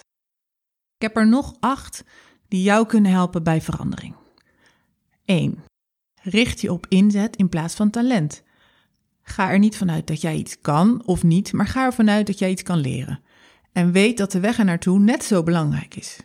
Ik 0.96 1.02
heb 1.02 1.16
er 1.16 1.28
nog 1.28 1.56
acht 1.60 2.04
die 2.48 2.62
jou 2.62 2.86
kunnen 2.86 3.10
helpen 3.10 3.42
bij 3.42 3.60
verandering. 3.60 4.14
1. 5.24 5.64
Richt 6.22 6.60
je 6.60 6.72
op 6.72 6.86
inzet 6.88 7.36
in 7.36 7.48
plaats 7.48 7.74
van 7.74 7.90
talent. 7.90 8.42
Ga 9.22 9.50
er 9.50 9.58
niet 9.58 9.76
vanuit 9.76 10.06
dat 10.06 10.20
jij 10.20 10.36
iets 10.36 10.60
kan 10.60 11.06
of 11.06 11.22
niet, 11.22 11.52
maar 11.52 11.66
ga 11.66 11.84
ervan 11.84 12.10
uit 12.10 12.26
dat 12.26 12.38
jij 12.38 12.50
iets 12.50 12.62
kan 12.62 12.78
leren. 12.78 13.20
En 13.72 13.92
weet 13.92 14.16
dat 14.16 14.32
de 14.32 14.40
weg 14.40 14.58
er 14.58 14.64
naartoe 14.64 14.98
net 14.98 15.24
zo 15.24 15.42
belangrijk 15.42 15.94
is. 15.94 16.18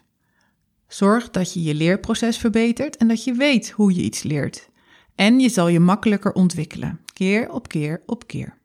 Zorg 0.88 1.30
dat 1.30 1.54
je 1.54 1.64
je 1.64 1.76
leerproces 1.76 2.38
verbetert 2.38 2.98
en 2.98 3.08
dat 3.08 3.24
je 3.24 3.34
weet 3.34 3.70
hoe 3.70 3.96
je 3.96 4.02
iets 4.02 4.24
leert. 4.24 4.70
En 5.16 5.40
je 5.40 5.50
zal 5.50 5.68
je 5.68 5.80
makkelijker 5.80 6.34
ontwikkelen, 6.34 7.00
keer 7.16 7.52
op 7.52 7.68
keer 7.68 8.04
op 8.06 8.28
keer. 8.28 8.58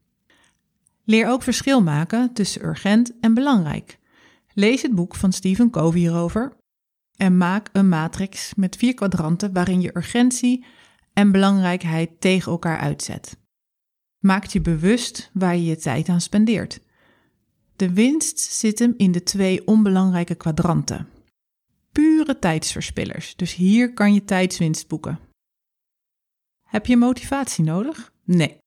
Leer 1.05 1.29
ook 1.29 1.43
verschil 1.43 1.83
maken 1.83 2.33
tussen 2.33 2.65
urgent 2.65 3.13
en 3.21 3.35
belangrijk. 3.35 3.99
Lees 4.55 4.83
het 4.83 4.95
boek 4.95 5.15
van 5.15 5.33
Stephen 5.33 5.71
Covey 5.71 6.01
hierover 6.01 6.57
en 7.17 7.37
maak 7.37 7.69
een 7.73 7.89
matrix 7.89 8.55
met 8.55 8.77
vier 8.77 8.95
kwadranten 8.95 9.53
waarin 9.53 9.81
je 9.81 9.97
urgentie 9.97 10.65
en 11.13 11.33
belangrijkheid 11.33 12.21
tegen 12.21 12.53
elkaar 12.53 12.79
uitzet. 12.79 13.39
Maak 14.19 14.45
je 14.45 14.61
bewust 14.61 15.31
waar 15.33 15.57
je 15.57 15.65
je 15.65 15.77
tijd 15.77 16.09
aan 16.09 16.21
spendeert. 16.21 16.81
De 17.77 17.93
winst 17.93 18.39
zit 18.39 18.79
hem 18.79 18.95
in 18.97 19.13
de 19.13 19.23
twee 19.23 19.67
onbelangrijke 19.67 20.35
kwadranten. 20.35 21.09
Pure 21.93 22.39
tijdsverspillers, 22.39 23.37
dus 23.37 23.55
hier 23.55 23.95
kan 23.95 24.15
je 24.15 24.25
tijdswinst 24.25 24.89
boeken. 24.89 25.19
Heb 26.67 26.87
je 26.87 26.97
motivatie 26.97 27.65
nodig? 27.65 28.10
Nee. 28.37 28.59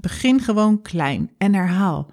Begin 0.00 0.40
gewoon 0.40 0.82
klein 0.82 1.30
en 1.38 1.54
herhaal. 1.54 2.10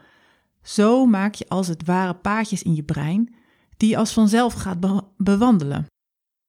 Zo 0.61 1.05
maak 1.05 1.33
je 1.33 1.47
als 1.47 1.67
het 1.67 1.85
ware 1.85 2.15
paadjes 2.15 2.63
in 2.63 2.75
je 2.75 2.83
brein 2.83 3.35
die 3.77 3.89
je 3.89 3.97
als 3.97 4.13
vanzelf 4.13 4.53
gaat 4.53 5.05
bewandelen. 5.17 5.85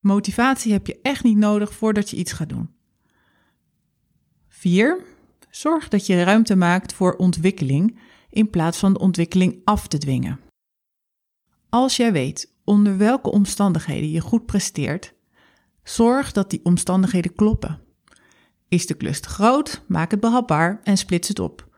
Motivatie 0.01 0.73
heb 0.73 0.87
je 0.87 1.01
echt 1.03 1.25
niet 1.25 1.37
nodig 1.37 1.75
voordat 1.75 2.11
je 2.11 2.17
iets 2.17 2.33
gaat 2.33 2.49
doen. 2.49 2.71
4. 4.49 5.05
Zorg 5.51 5.89
dat 5.89 6.07
je 6.07 6.23
ruimte 6.23 6.57
maakt 6.57 6.93
voor 6.93 7.17
ontwikkeling 7.17 7.99
in 8.29 8.51
plaats 8.51 8.79
van 8.79 8.93
de 8.93 8.99
ontwikkeling 8.99 9.61
af 9.65 9.89
te 9.89 9.99
dwingen. 9.99 10.41
Als 11.69 11.97
jij 11.97 12.13
weet 12.13 12.55
onder 12.65 12.97
welke 12.97 13.31
omstandigheden 13.31 14.11
je 14.11 14.21
goed 14.21 14.47
presteert, 14.47 15.15
zorg 15.83 16.33
dat 16.33 16.51
die 16.51 16.65
omstandigheden 16.65 17.35
kloppen. 17.35 17.90
Is 18.71 18.87
de 18.87 18.95
klus 18.95 19.21
te 19.21 19.29
groot, 19.29 19.83
maak 19.89 20.11
het 20.11 20.21
behapbaar 20.21 20.81
en 20.85 20.97
splits 20.97 21.29
het 21.29 21.39
op. 21.39 21.69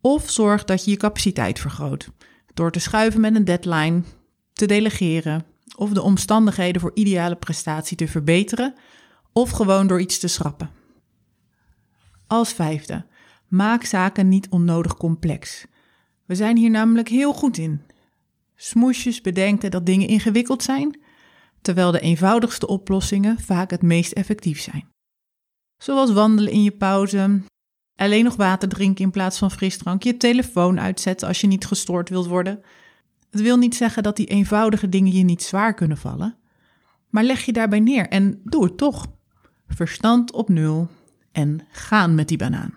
Of 0.00 0.30
zorg 0.30 0.64
dat 0.64 0.84
je 0.84 0.90
je 0.90 0.96
capaciteit 0.96 1.58
vergroot 1.58 2.08
door 2.54 2.70
te 2.70 2.78
schuiven 2.78 3.20
met 3.20 3.34
een 3.34 3.44
deadline, 3.44 4.02
te 4.52 4.66
delegeren 4.66 5.44
of 5.76 5.90
de 5.90 6.02
omstandigheden 6.02 6.80
voor 6.80 6.90
ideale 6.94 7.36
prestatie 7.36 7.96
te 7.96 8.08
verbeteren 8.08 8.74
of 9.32 9.50
gewoon 9.50 9.86
door 9.86 10.00
iets 10.00 10.18
te 10.18 10.28
schrappen. 10.28 10.70
Als 12.26 12.52
vijfde, 12.52 13.06
maak 13.48 13.84
zaken 13.84 14.28
niet 14.28 14.48
onnodig 14.48 14.96
complex. 14.96 15.66
We 16.26 16.34
zijn 16.34 16.56
hier 16.56 16.70
namelijk 16.70 17.08
heel 17.08 17.32
goed 17.32 17.58
in. 17.58 17.82
Smoesjes 18.54 19.20
bedenken 19.20 19.70
dat 19.70 19.86
dingen 19.86 20.08
ingewikkeld 20.08 20.62
zijn, 20.62 21.00
terwijl 21.62 21.90
de 21.90 22.00
eenvoudigste 22.00 22.66
oplossingen 22.66 23.40
vaak 23.40 23.70
het 23.70 23.82
meest 23.82 24.12
effectief 24.12 24.60
zijn. 24.60 24.88
Zoals 25.82 26.12
wandelen 26.12 26.52
in 26.52 26.62
je 26.62 26.70
pauze, 26.70 27.42
alleen 27.96 28.24
nog 28.24 28.36
water 28.36 28.68
drinken 28.68 29.04
in 29.04 29.10
plaats 29.10 29.38
van 29.38 29.50
frisdrank, 29.50 30.02
je 30.02 30.16
telefoon 30.16 30.80
uitzetten 30.80 31.28
als 31.28 31.40
je 31.40 31.46
niet 31.46 31.66
gestoord 31.66 32.08
wilt 32.08 32.26
worden. 32.26 32.62
Het 33.30 33.40
wil 33.40 33.56
niet 33.56 33.74
zeggen 33.74 34.02
dat 34.02 34.16
die 34.16 34.26
eenvoudige 34.26 34.88
dingen 34.88 35.12
je 35.12 35.24
niet 35.24 35.42
zwaar 35.42 35.74
kunnen 35.74 35.96
vallen, 35.96 36.36
maar 37.08 37.24
leg 37.24 37.44
je 37.44 37.52
daarbij 37.52 37.80
neer 37.80 38.08
en 38.08 38.40
doe 38.44 38.64
het 38.64 38.76
toch. 38.76 39.06
Verstand 39.66 40.32
op 40.32 40.48
nul 40.48 40.88
en 41.32 41.66
gaan 41.70 42.14
met 42.14 42.28
die 42.28 42.38
banaan. 42.38 42.74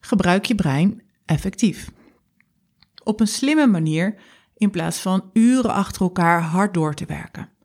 Gebruik 0.00 0.44
je 0.44 0.54
brein 0.54 1.02
effectief. 1.24 1.90
Op 3.04 3.20
een 3.20 3.26
slimme 3.26 3.66
manier 3.66 4.14
in 4.56 4.70
plaats 4.70 4.98
van 4.98 5.30
uren 5.32 5.72
achter 5.72 6.02
elkaar 6.02 6.42
hard 6.42 6.74
door 6.74 6.94
te 6.94 7.06
werken. 7.06 7.55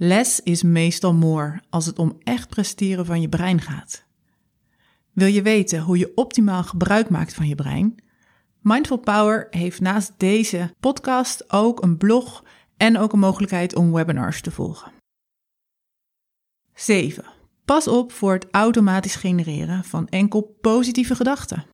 Less 0.00 0.40
is 0.40 0.62
meestal 0.62 1.14
more 1.14 1.62
als 1.70 1.86
het 1.86 1.98
om 1.98 2.16
echt 2.22 2.48
presteren 2.48 3.06
van 3.06 3.20
je 3.20 3.28
brein 3.28 3.60
gaat. 3.60 4.04
Wil 5.12 5.26
je 5.26 5.42
weten 5.42 5.82
hoe 5.82 5.98
je 5.98 6.12
optimaal 6.14 6.64
gebruik 6.64 7.08
maakt 7.10 7.34
van 7.34 7.48
je 7.48 7.54
brein? 7.54 7.94
Mindful 8.60 8.96
Power 8.96 9.46
heeft 9.50 9.80
naast 9.80 10.12
deze 10.16 10.74
podcast 10.80 11.52
ook 11.52 11.82
een 11.82 11.96
blog 11.96 12.44
en 12.76 12.98
ook 12.98 13.12
een 13.12 13.18
mogelijkheid 13.18 13.74
om 13.74 13.92
webinars 13.92 14.40
te 14.40 14.50
volgen. 14.50 14.92
7. 16.74 17.24
Pas 17.64 17.88
op 17.88 18.12
voor 18.12 18.32
het 18.32 18.46
automatisch 18.50 19.16
genereren 19.16 19.84
van 19.84 20.08
enkel 20.08 20.42
positieve 20.60 21.14
gedachten. 21.14 21.66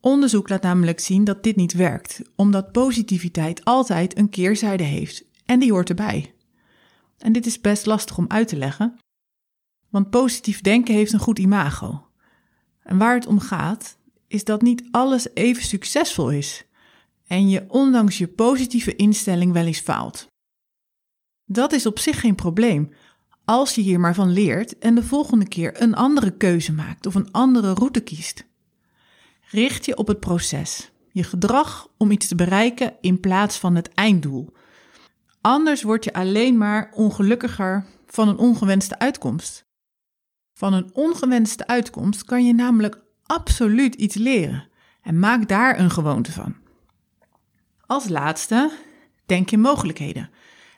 Onderzoek 0.00 0.48
laat 0.48 0.62
namelijk 0.62 1.00
zien 1.00 1.24
dat 1.24 1.42
dit 1.42 1.56
niet 1.56 1.72
werkt, 1.72 2.22
omdat 2.36 2.72
positiviteit 2.72 3.64
altijd 3.64 4.18
een 4.18 4.28
keerzijde 4.28 4.84
heeft 4.84 5.24
en 5.44 5.58
die 5.58 5.72
hoort 5.72 5.88
erbij. 5.88 6.33
En 7.18 7.32
dit 7.32 7.46
is 7.46 7.60
best 7.60 7.86
lastig 7.86 8.18
om 8.18 8.24
uit 8.28 8.48
te 8.48 8.56
leggen, 8.56 8.98
want 9.90 10.10
positief 10.10 10.60
denken 10.60 10.94
heeft 10.94 11.12
een 11.12 11.18
goed 11.18 11.38
imago. 11.38 12.06
En 12.82 12.98
waar 12.98 13.14
het 13.14 13.26
om 13.26 13.38
gaat, 13.38 13.96
is 14.26 14.44
dat 14.44 14.62
niet 14.62 14.84
alles 14.90 15.26
even 15.34 15.62
succesvol 15.62 16.30
is 16.30 16.66
en 17.26 17.48
je 17.48 17.64
ondanks 17.68 18.18
je 18.18 18.28
positieve 18.28 18.96
instelling 18.96 19.52
wel 19.52 19.66
eens 19.66 19.80
faalt. 19.80 20.26
Dat 21.44 21.72
is 21.72 21.86
op 21.86 21.98
zich 21.98 22.20
geen 22.20 22.34
probleem, 22.34 22.92
als 23.44 23.74
je 23.74 23.80
hier 23.80 24.00
maar 24.00 24.14
van 24.14 24.32
leert 24.32 24.78
en 24.78 24.94
de 24.94 25.02
volgende 25.02 25.48
keer 25.48 25.82
een 25.82 25.94
andere 25.94 26.36
keuze 26.36 26.72
maakt 26.72 27.06
of 27.06 27.14
een 27.14 27.30
andere 27.32 27.72
route 27.72 28.00
kiest. 28.00 28.44
Richt 29.50 29.84
je 29.84 29.96
op 29.96 30.06
het 30.06 30.20
proces, 30.20 30.90
je 31.12 31.22
gedrag 31.22 31.88
om 31.96 32.10
iets 32.10 32.28
te 32.28 32.34
bereiken 32.34 32.94
in 33.00 33.20
plaats 33.20 33.58
van 33.58 33.74
het 33.74 33.88
einddoel. 33.88 34.52
Anders 35.46 35.82
word 35.82 36.04
je 36.04 36.12
alleen 36.12 36.58
maar 36.58 36.90
ongelukkiger 36.94 37.84
van 38.06 38.28
een 38.28 38.38
ongewenste 38.38 38.98
uitkomst. 38.98 39.66
Van 40.52 40.72
een 40.72 40.90
ongewenste 40.92 41.66
uitkomst 41.66 42.24
kan 42.24 42.46
je 42.46 42.54
namelijk 42.54 43.02
absoluut 43.22 43.94
iets 43.94 44.14
leren 44.14 44.68
en 45.02 45.18
maak 45.18 45.48
daar 45.48 45.78
een 45.78 45.90
gewoonte 45.90 46.32
van. 46.32 46.54
Als 47.86 48.08
laatste, 48.08 48.70
denk 49.26 49.50
in 49.50 49.60
mogelijkheden 49.60 50.30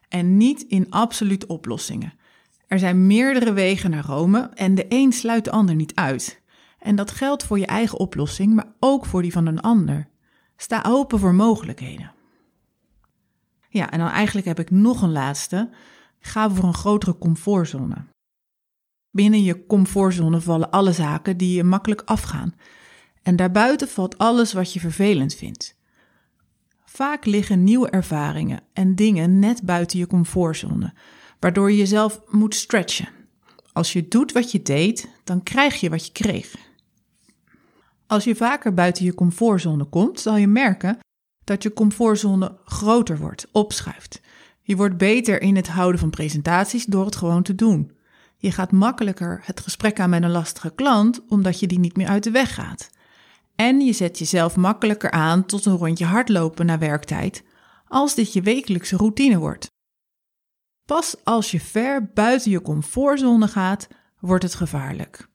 en 0.08 0.36
niet 0.36 0.62
in 0.62 0.90
absolute 0.90 1.46
oplossingen. 1.46 2.14
Er 2.66 2.78
zijn 2.78 3.06
meerdere 3.06 3.52
wegen 3.52 3.90
naar 3.90 4.04
Rome 4.04 4.50
en 4.54 4.74
de 4.74 4.86
een 4.88 5.12
sluit 5.12 5.44
de 5.44 5.50
ander 5.50 5.74
niet 5.74 5.94
uit. 5.94 6.42
En 6.78 6.96
dat 6.96 7.10
geldt 7.10 7.44
voor 7.44 7.58
je 7.58 7.66
eigen 7.66 7.98
oplossing, 7.98 8.54
maar 8.54 8.72
ook 8.80 9.06
voor 9.06 9.22
die 9.22 9.32
van 9.32 9.46
een 9.46 9.60
ander. 9.60 10.08
Sta 10.56 10.84
open 10.86 11.18
voor 11.18 11.34
mogelijkheden. 11.34 12.14
Ja, 13.76 13.90
en 13.90 13.98
dan 13.98 14.08
eigenlijk 14.08 14.46
heb 14.46 14.58
ik 14.58 14.70
nog 14.70 15.02
een 15.02 15.12
laatste. 15.12 15.70
Ga 16.20 16.50
voor 16.50 16.64
een 16.64 16.74
grotere 16.74 17.18
comfortzone. 17.18 17.96
Binnen 19.10 19.42
je 19.42 19.66
comfortzone 19.66 20.40
vallen 20.40 20.70
alle 20.70 20.92
zaken 20.92 21.36
die 21.36 21.56
je 21.56 21.64
makkelijk 21.64 22.02
afgaan. 22.04 22.54
En 23.22 23.36
daarbuiten 23.36 23.88
valt 23.88 24.18
alles 24.18 24.52
wat 24.52 24.72
je 24.72 24.80
vervelend 24.80 25.34
vindt. 25.34 25.76
Vaak 26.84 27.24
liggen 27.24 27.64
nieuwe 27.64 27.90
ervaringen 27.90 28.60
en 28.72 28.94
dingen 28.94 29.38
net 29.38 29.62
buiten 29.62 29.98
je 29.98 30.06
comfortzone, 30.06 30.92
waardoor 31.40 31.70
je 31.70 31.76
jezelf 31.76 32.20
moet 32.28 32.54
stretchen. 32.54 33.08
Als 33.72 33.92
je 33.92 34.08
doet 34.08 34.32
wat 34.32 34.52
je 34.52 34.62
deed, 34.62 35.08
dan 35.24 35.42
krijg 35.42 35.80
je 35.80 35.90
wat 35.90 36.06
je 36.06 36.12
kreeg. 36.12 36.54
Als 38.06 38.24
je 38.24 38.36
vaker 38.36 38.74
buiten 38.74 39.04
je 39.04 39.14
comfortzone 39.14 39.84
komt, 39.84 40.20
zal 40.20 40.36
je 40.36 40.46
merken 40.46 40.98
dat 41.46 41.62
je 41.62 41.72
comfortzone 41.72 42.58
groter 42.64 43.18
wordt, 43.18 43.48
opschuift. 43.52 44.20
Je 44.62 44.76
wordt 44.76 44.96
beter 44.96 45.42
in 45.42 45.56
het 45.56 45.68
houden 45.68 46.00
van 46.00 46.10
presentaties 46.10 46.84
door 46.84 47.04
het 47.04 47.16
gewoon 47.16 47.42
te 47.42 47.54
doen. 47.54 47.90
Je 48.36 48.50
gaat 48.50 48.72
makkelijker 48.72 49.40
het 49.44 49.60
gesprek 49.60 50.00
aan 50.00 50.10
met 50.10 50.22
een 50.22 50.30
lastige 50.30 50.74
klant 50.74 51.24
omdat 51.28 51.60
je 51.60 51.66
die 51.66 51.78
niet 51.78 51.96
meer 51.96 52.08
uit 52.08 52.22
de 52.22 52.30
weg 52.30 52.54
gaat. 52.54 52.90
En 53.54 53.80
je 53.80 53.92
zet 53.92 54.18
jezelf 54.18 54.56
makkelijker 54.56 55.10
aan 55.10 55.44
tot 55.44 55.64
een 55.64 55.76
rondje 55.76 56.04
hardlopen 56.04 56.66
na 56.66 56.78
werktijd 56.78 57.44
als 57.88 58.14
dit 58.14 58.32
je 58.32 58.42
wekelijkse 58.42 58.96
routine 58.96 59.38
wordt. 59.38 59.70
Pas 60.86 61.16
als 61.24 61.50
je 61.50 61.60
ver 61.60 62.10
buiten 62.14 62.50
je 62.50 62.62
comfortzone 62.62 63.48
gaat, 63.48 63.88
wordt 64.20 64.42
het 64.42 64.54
gevaarlijk. 64.54 65.28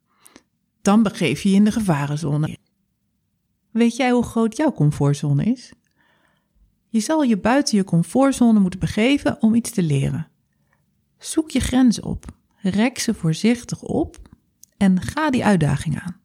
Dan 0.82 1.03
begeef 1.03 1.41
je 1.41 1.50
je 1.50 1.56
in 1.56 1.63
de 1.63 1.72
gevarenzone. 1.72 2.58
Weet 3.72 3.96
jij 3.96 4.12
hoe 4.12 4.24
groot 4.24 4.58
jouw 4.58 4.72
comfortzone 4.72 5.44
is? 5.44 5.74
Je 6.91 7.00
zal 7.00 7.21
je 7.24 7.38
buiten 7.38 7.77
je 7.77 7.83
comfortzone 7.83 8.60
moeten 8.60 8.79
begeven 8.79 9.41
om 9.41 9.55
iets 9.55 9.71
te 9.71 9.83
leren. 9.83 10.27
Zoek 11.17 11.51
je 11.51 11.60
grenzen 11.60 12.03
op, 12.03 12.25
rek 12.62 13.00
ze 13.00 13.13
voorzichtig 13.13 13.81
op 13.81 14.17
en 14.77 15.01
ga 15.01 15.29
die 15.29 15.45
uitdaging 15.45 16.00
aan. 16.00 16.21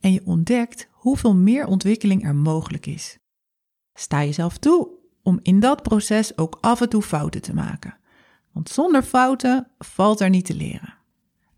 En 0.00 0.12
je 0.12 0.22
ontdekt 0.24 0.88
hoeveel 0.92 1.34
meer 1.34 1.66
ontwikkeling 1.66 2.24
er 2.24 2.34
mogelijk 2.34 2.86
is. 2.86 3.18
Sta 3.94 4.24
jezelf 4.24 4.58
toe 4.58 4.88
om 5.22 5.38
in 5.42 5.60
dat 5.60 5.82
proces 5.82 6.38
ook 6.38 6.58
af 6.60 6.80
en 6.80 6.88
toe 6.88 7.02
fouten 7.02 7.42
te 7.42 7.54
maken. 7.54 7.98
Want 8.52 8.68
zonder 8.68 9.02
fouten 9.02 9.70
valt 9.78 10.20
er 10.20 10.30
niet 10.30 10.44
te 10.44 10.54
leren. 10.54 10.94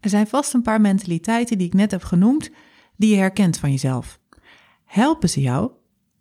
Er 0.00 0.10
zijn 0.10 0.26
vast 0.26 0.54
een 0.54 0.62
paar 0.62 0.80
mentaliteiten 0.80 1.58
die 1.58 1.66
ik 1.66 1.74
net 1.74 1.90
heb 1.90 2.02
genoemd, 2.02 2.50
die 2.96 3.10
je 3.10 3.16
herkent 3.16 3.58
van 3.58 3.70
jezelf. 3.70 4.20
Helpen 4.84 5.28
ze 5.28 5.40
jou 5.40 5.72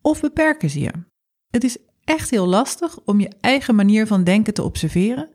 of 0.01 0.21
beperken 0.21 0.69
ze 0.69 0.79
je? 0.79 0.91
Het 1.49 1.63
is 1.63 1.77
echt 2.05 2.29
heel 2.29 2.47
lastig 2.47 2.99
om 3.05 3.19
je 3.19 3.31
eigen 3.41 3.75
manier 3.75 4.07
van 4.07 4.23
denken 4.23 4.53
te 4.53 4.63
observeren, 4.63 5.29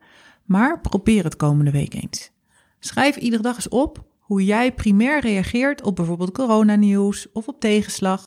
Maar 0.45 0.81
probeer 0.81 1.25
het 1.25 1.37
komende 1.37 1.71
week 1.71 1.95
eens. 1.95 2.31
Schrijf 2.79 3.17
iedere 3.17 3.43
dag 3.43 3.55
eens 3.55 3.69
op 3.69 4.05
hoe 4.19 4.45
jij 4.45 4.73
primair 4.73 5.21
reageert 5.21 5.83
op 5.83 5.97
bijvoorbeeld 5.97 6.33
coronanieuws 6.33 7.33
of 7.33 7.49
op 7.49 7.61
tegenslag. 7.61 8.23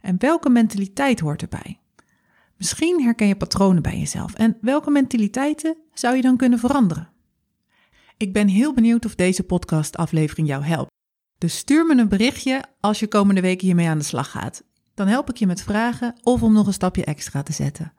En 0.00 0.16
welke 0.18 0.50
mentaliteit 0.50 1.20
hoort 1.20 1.42
erbij? 1.42 1.80
Misschien 2.56 3.02
herken 3.02 3.26
je 3.26 3.36
patronen 3.36 3.82
bij 3.82 3.98
jezelf. 3.98 4.34
En 4.34 4.56
welke 4.60 4.90
mentaliteiten 4.90 5.76
zou 5.92 6.16
je 6.16 6.22
dan 6.22 6.36
kunnen 6.36 6.58
veranderen? 6.58 7.08
Ik 8.16 8.32
ben 8.32 8.48
heel 8.48 8.74
benieuwd 8.74 9.04
of 9.04 9.14
deze 9.14 9.42
podcastaflevering 9.42 10.48
jou 10.48 10.64
helpt. 10.64 10.90
Dus 11.38 11.56
stuur 11.56 11.86
me 11.86 12.00
een 12.00 12.08
berichtje 12.08 12.64
als 12.80 13.00
je 13.00 13.06
komende 13.06 13.40
week 13.40 13.60
hiermee 13.60 13.88
aan 13.88 13.98
de 13.98 14.04
slag 14.04 14.30
gaat. 14.30 14.64
Dan 14.94 15.06
help 15.06 15.30
ik 15.30 15.36
je 15.36 15.46
met 15.46 15.62
vragen 15.62 16.14
of 16.22 16.42
om 16.42 16.52
nog 16.52 16.66
een 16.66 16.72
stapje 16.72 17.04
extra 17.04 17.42
te 17.42 17.52
zetten. 17.52 17.92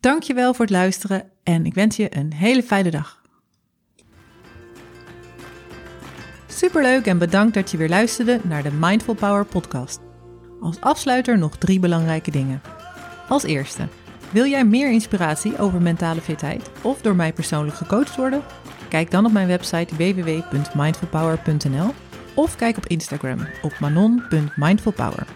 Dankjewel 0.00 0.54
voor 0.54 0.64
het 0.64 0.74
luisteren 0.74 1.30
en 1.42 1.66
ik 1.66 1.74
wens 1.74 1.96
je 1.96 2.16
een 2.16 2.32
hele 2.32 2.62
fijne 2.62 2.90
dag. 2.90 3.22
Superleuk 6.46 7.06
en 7.06 7.18
bedankt 7.18 7.54
dat 7.54 7.70
je 7.70 7.76
weer 7.76 7.88
luisterde 7.88 8.40
naar 8.42 8.62
de 8.62 8.72
Mindful 8.72 9.14
Power 9.14 9.44
podcast. 9.44 10.00
Als 10.60 10.80
afsluiter 10.80 11.38
nog 11.38 11.56
drie 11.56 11.80
belangrijke 11.80 12.30
dingen. 12.30 12.62
Als 13.28 13.42
eerste, 13.42 13.88
wil 14.30 14.46
jij 14.46 14.64
meer 14.64 14.90
inspiratie 14.90 15.58
over 15.58 15.82
mentale 15.82 16.20
fitheid 16.20 16.70
of 16.82 17.00
door 17.00 17.16
mij 17.16 17.32
persoonlijk 17.32 17.76
gecoacht 17.76 18.16
worden? 18.16 18.42
Kijk 18.88 19.10
dan 19.10 19.26
op 19.26 19.32
mijn 19.32 19.46
website 19.46 19.96
www.mindfulpower.nl 19.96 21.94
of 22.34 22.56
kijk 22.56 22.76
op 22.76 22.86
Instagram 22.86 23.46
op 23.62 23.78
manon.mindfulpower. 23.80 25.26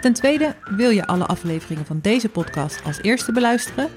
Ten 0.00 0.12
tweede, 0.12 0.54
wil 0.64 0.90
je 0.90 1.06
alle 1.06 1.26
afleveringen 1.26 1.86
van 1.86 1.98
deze 2.00 2.28
podcast 2.28 2.84
als 2.84 3.02
eerste 3.02 3.32
beluisteren? 3.32 3.88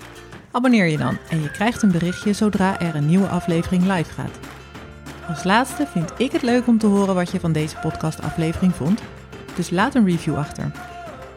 Abonneer 0.51 0.85
je 0.85 0.97
dan 0.97 1.17
en 1.29 1.41
je 1.41 1.51
krijgt 1.51 1.81
een 1.81 1.91
berichtje 1.91 2.33
zodra 2.33 2.79
er 2.79 2.95
een 2.95 3.05
nieuwe 3.05 3.27
aflevering 3.27 3.83
live 3.83 4.13
gaat. 4.13 4.39
Als 5.27 5.43
laatste 5.43 5.87
vind 5.87 6.11
ik 6.17 6.31
het 6.31 6.41
leuk 6.41 6.67
om 6.67 6.77
te 6.77 6.87
horen 6.87 7.15
wat 7.15 7.31
je 7.31 7.39
van 7.39 7.51
deze 7.51 7.75
podcastaflevering 7.81 8.75
vond, 8.75 9.01
dus 9.55 9.69
laat 9.69 9.95
een 9.95 10.05
review 10.05 10.37
achter. 10.37 10.71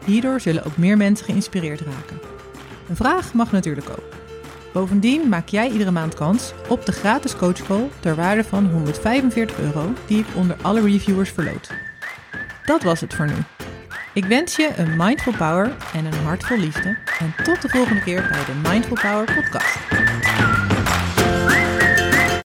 Hierdoor 0.05 0.41
zullen 0.41 0.65
ook 0.65 0.77
meer 0.77 0.97
mensen 0.97 1.25
geïnspireerd 1.25 1.81
raken. 1.81 2.19
Een 2.89 2.95
vraag 2.95 3.33
mag 3.33 3.51
natuurlijk 3.51 3.89
ook. 3.89 4.15
Bovendien 4.73 5.29
maak 5.29 5.47
jij 5.47 5.69
iedere 5.69 5.91
maand 5.91 6.13
kans 6.13 6.53
op 6.67 6.85
de 6.85 6.91
gratis 6.91 7.35
coachcall 7.35 7.89
ter 7.99 8.15
waarde 8.15 8.43
van 8.43 8.65
145 8.71 9.59
euro 9.59 9.93
die 10.05 10.19
ik 10.19 10.25
onder 10.35 10.57
alle 10.61 10.81
reviewers 10.81 11.29
verloot. 11.31 11.69
Dat 12.65 12.83
was 12.83 13.01
het 13.01 13.13
voor 13.13 13.25
nu. 13.25 13.56
Ik 14.17 14.25
wens 14.25 14.55
je 14.55 14.73
een 14.75 14.95
mindful 14.95 15.33
power 15.33 15.75
en 15.93 16.05
een 16.05 16.23
hart 16.23 16.43
vol 16.43 16.57
liefde 16.57 16.95
en 17.19 17.35
tot 17.43 17.61
de 17.61 17.69
volgende 17.69 18.01
keer 18.01 18.27
bij 18.31 18.45
de 18.45 18.69
Mindful 18.69 18.97
Power 19.01 19.35
podcast. 19.35 19.96